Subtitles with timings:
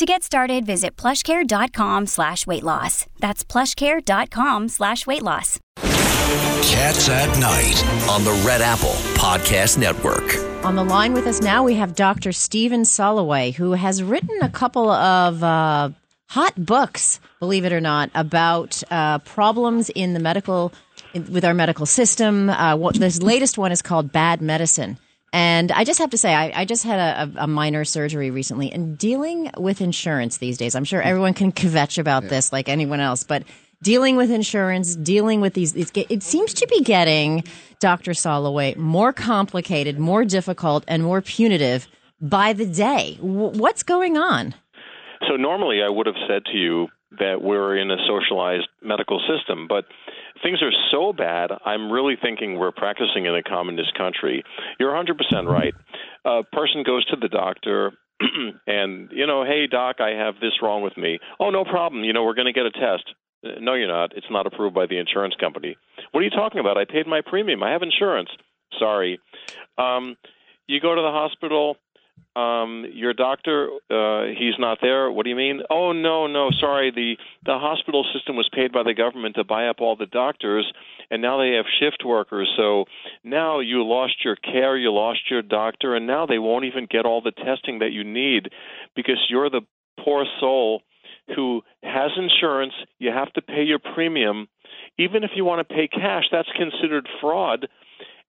[0.00, 3.04] To get started, visit plushcare.com slash weight loss.
[3.18, 5.58] That's plushcare.com slash weight loss.
[5.76, 10.24] Cats at Night on the Red Apple Podcast Network.
[10.64, 12.32] On the line with us now, we have Dr.
[12.32, 15.90] Stephen Soloway, who has written a couple of uh,
[16.30, 20.72] hot books, believe it or not, about uh, problems in the medical,
[21.12, 22.48] in, with our medical system.
[22.48, 24.96] Uh, what, this latest one is called Bad Medicine.
[25.32, 28.72] And I just have to say, I, I just had a, a, minor surgery recently,
[28.72, 32.30] and dealing with insurance these days, I'm sure everyone can kvetch about yeah.
[32.30, 33.44] this like anyone else, but
[33.82, 37.44] dealing with insurance, dealing with these, these, it seems to be getting,
[37.78, 38.10] Dr.
[38.12, 41.86] Soloway, more complicated, more difficult, and more punitive
[42.20, 43.16] by the day.
[43.20, 44.54] W- what's going on?
[45.28, 49.66] So normally I would have said to you that we're in a socialized medical system,
[49.68, 49.84] but
[50.42, 54.42] things are so bad, I'm really thinking we're practicing in a communist country.
[54.78, 55.74] You're 100% right.
[56.24, 57.92] A person goes to the doctor
[58.66, 61.18] and, you know, hey, doc, I have this wrong with me.
[61.38, 62.04] Oh, no problem.
[62.04, 63.04] You know, we're going to get a test.
[63.42, 64.16] No, you're not.
[64.16, 65.76] It's not approved by the insurance company.
[66.12, 66.76] What are you talking about?
[66.76, 67.62] I paid my premium.
[67.62, 68.28] I have insurance.
[68.78, 69.18] Sorry.
[69.78, 70.16] Um,
[70.66, 71.76] you go to the hospital
[72.36, 75.10] um, your doctor, uh, he's not there.
[75.10, 75.62] What do you mean?
[75.68, 76.90] Oh no, no, sorry.
[76.90, 80.70] The the hospital system was paid by the government to buy up all the doctors,
[81.10, 82.48] and now they have shift workers.
[82.56, 82.84] So
[83.24, 87.04] now you lost your care, you lost your doctor, and now they won't even get
[87.04, 88.50] all the testing that you need
[88.94, 89.62] because you're the
[90.04, 90.82] poor soul
[91.34, 92.74] who has insurance.
[92.98, 94.48] You have to pay your premium,
[94.98, 96.24] even if you want to pay cash.
[96.30, 97.66] That's considered fraud,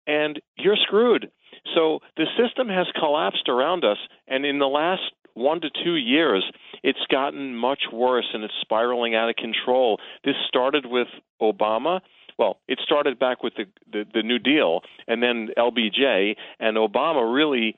[0.07, 1.29] and you're screwed
[1.75, 5.01] so the system has collapsed around us, and in the last
[5.33, 6.43] one to two years,
[6.83, 9.99] it's gotten much worse and it's spiraling out of control.
[10.23, 11.07] This started with
[11.41, 12.01] Obama.
[12.37, 17.33] Well, it started back with the, the, the New Deal and then LBJ, and Obama
[17.33, 17.77] really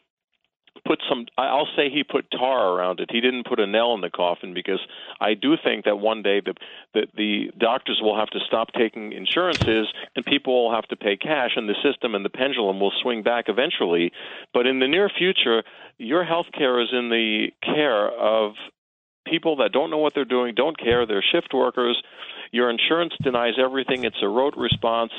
[0.86, 3.10] put some I'll say he put tar around it.
[3.12, 4.80] He didn't put a nail in the coffin because
[5.20, 6.54] I do think that one day the
[6.94, 11.18] the, the doctors will have to stop taking insurances and people will have to pay
[11.18, 14.12] cash and the system and the pendulum will swing back eventually.
[14.54, 15.64] But in the near future,
[15.98, 18.54] your health care is in the care of
[19.26, 22.02] people that don't know what they're doing, don't care, they're shift workers.
[22.52, 24.04] Your insurance denies everything.
[24.04, 25.12] It's a rote response.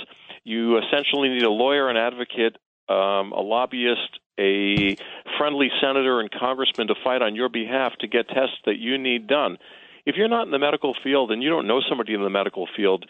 [0.44, 2.56] You essentially need a lawyer, an advocate,
[2.88, 4.96] um, a lobbyist, a
[5.38, 9.26] friendly senator and congressman to fight on your behalf to get tests that you need
[9.26, 9.58] done.
[10.06, 12.68] If you're not in the medical field and you don't know somebody in the medical
[12.76, 13.06] field,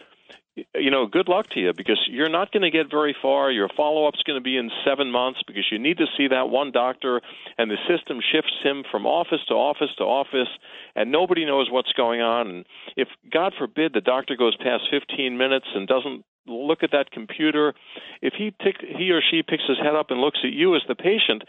[0.75, 3.51] you know, good luck to you because you're not going to get very far.
[3.51, 6.49] Your follow up's going to be in seven months because you need to see that
[6.49, 7.21] one doctor,
[7.59, 10.49] and the system shifts him from office to office to office,
[10.95, 12.49] and nobody knows what's going on.
[12.49, 17.11] And if, God forbid, the doctor goes past 15 minutes and doesn't look at that
[17.11, 17.75] computer.
[18.23, 20.83] If he tick, he or she picks his head up and looks at you as
[20.87, 21.43] the patient,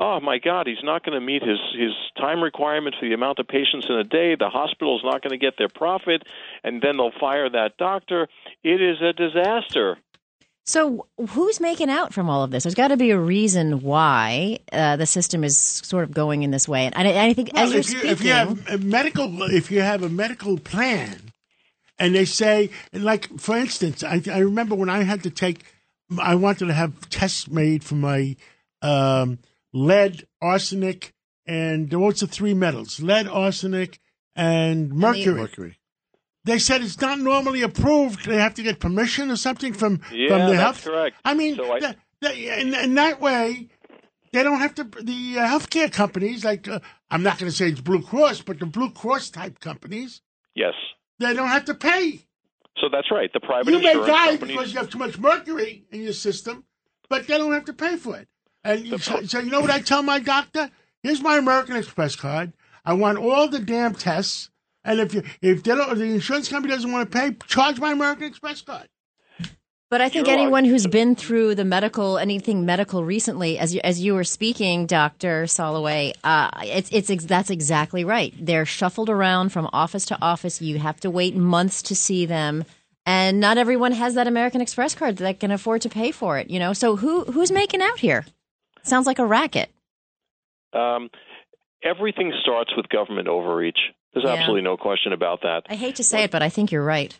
[0.00, 3.38] oh my God, he's not going to meet his his time requirement for the amount
[3.38, 4.34] of patients in a day.
[4.34, 6.22] The hospital's not going to get their profit,
[6.64, 8.26] and then they'll fire that doctor.
[8.64, 9.98] It is a disaster.
[10.64, 12.64] So, who's making out from all of this?
[12.64, 16.50] There's got to be a reason why uh, the system is sort of going in
[16.50, 16.86] this way.
[16.86, 19.42] And I, I think, well, as you're if you, speaking, if you have a medical,
[19.44, 21.32] if you have a medical plan,
[21.98, 25.64] and they say, like for instance, I, I remember when I had to take,
[26.18, 28.36] I wanted to have tests made for my
[28.82, 29.38] um,
[29.72, 31.14] lead, arsenic,
[31.46, 33.00] and what's the three metals?
[33.00, 34.00] Lead, arsenic,
[34.36, 35.34] and mercury.
[35.40, 35.78] Mercury.
[36.44, 38.24] They said it's not normally approved.
[38.24, 40.84] They have to get permission or something from yeah, from the that's health.
[40.84, 41.16] correct.
[41.24, 43.68] I mean, So I- that, that, in, in that way,
[44.32, 44.84] they don't have to.
[44.84, 46.80] The uh, healthcare companies, like uh,
[47.10, 50.22] I'm not going to say it's Blue Cross, but the Blue Cross type companies,
[50.54, 50.74] Yes.
[51.18, 52.26] they don't have to pay.
[52.78, 53.30] So that's right.
[53.32, 54.56] The private You may die companies.
[54.56, 56.64] because you have too much mercury in your system,
[57.10, 58.28] but they don't have to pay for it.
[58.64, 60.70] And so, so you know what I tell my doctor?
[61.02, 62.52] Here's my American Express card.
[62.84, 64.50] I want all the damn tests.
[64.84, 67.92] And if you if they don't, the insurance company doesn't want to pay, charge my
[67.92, 68.88] American Express card.
[69.90, 70.70] But I think You're anyone right.
[70.70, 75.44] who's been through the medical, anything medical recently, as you, as you were speaking, Doctor
[75.46, 78.32] Soloway, uh, it's it's ex- that's exactly right.
[78.38, 80.62] They're shuffled around from office to office.
[80.62, 82.64] You have to wait months to see them,
[83.04, 86.50] and not everyone has that American Express card that can afford to pay for it.
[86.50, 88.24] You know, so who who's making out here?
[88.82, 89.70] Sounds like a racket.
[90.72, 91.10] Um,
[91.82, 93.78] everything starts with government overreach.
[94.12, 94.32] There's Yeah.
[94.34, 95.62] absolutely no question about that.
[95.68, 97.18] I hate to say it, but I think you're right.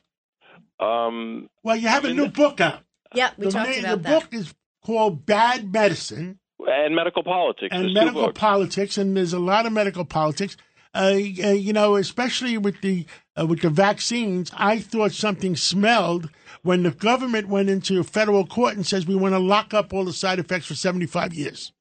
[0.79, 2.81] Um, Well, you have a new book out.
[3.15, 4.21] Yeah, we the talked name- about the that.
[4.23, 4.55] book is
[4.85, 7.69] called Bad Medicine and medical politics.
[7.75, 8.33] and There's Medical.
[8.33, 10.57] Politics, and there's a lot of medical politics.
[10.93, 11.15] Uh,
[11.45, 13.07] uh, you know, especially with the
[13.39, 16.31] uh, with the vaccines, I thought something smelled
[16.63, 20.05] when the government went into federal court and says we want to lock up all
[20.05, 21.73] the side effects for 75 years.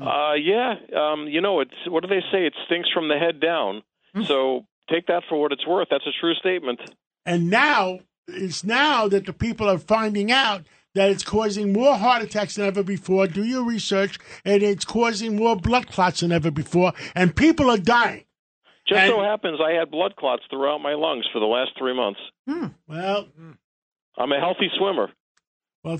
[0.00, 2.46] Uh, yeah, um, you know, it's what do they say?
[2.46, 3.82] It stinks from the head down.
[4.14, 4.22] Hmm.
[4.22, 5.88] So take that for what it's worth.
[5.90, 6.80] That's a true statement.
[7.26, 12.22] And now it's now that the people are finding out that it's causing more heart
[12.22, 13.26] attacks than ever before.
[13.26, 17.78] Do your research, and it's causing more blood clots than ever before, and people are
[17.78, 18.24] dying.
[18.86, 21.94] Just And- so happens I had blood clots throughout my lungs for the last three
[21.94, 22.20] months.
[22.88, 23.28] Well,
[24.18, 25.10] I'm a healthy swimmer.
[25.84, 25.98] well,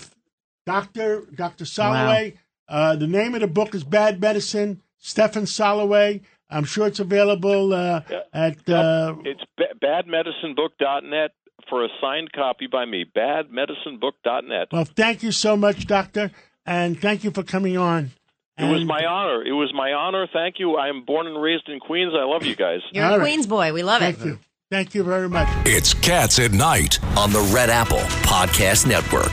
[0.67, 2.37] Doctor Doctor Soloway.
[2.69, 4.81] Uh, the name of the book is Bad Medicine.
[4.99, 6.23] Stephen Soloway.
[6.49, 8.03] I'm sure it's available uh,
[8.33, 8.69] at.
[8.69, 11.33] Uh, It's ba- badmedicinebook.net
[11.73, 13.07] for a signed copy by me.
[13.17, 14.69] Badmedicinebook.net.
[14.73, 16.31] well, thank you so much, Doctor,
[16.67, 18.11] and thank you for coming on.
[18.59, 19.43] It was my honor.
[19.43, 20.29] It was my honor.
[20.31, 20.77] Thank you.
[20.77, 22.13] I am born and raised in Queens.
[22.15, 22.81] I love you guys.
[22.93, 23.25] You're All a right.
[23.25, 23.73] Queens boy.
[23.73, 24.17] We love it.
[24.17, 24.39] Thank you.
[24.71, 25.49] Thank you very much.
[25.67, 29.33] It's Cats at Night on the Red Apple Podcast Network.